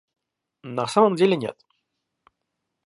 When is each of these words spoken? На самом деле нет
На 0.63 0.87
самом 0.87 1.13
деле 1.15 1.37
нет 1.37 1.63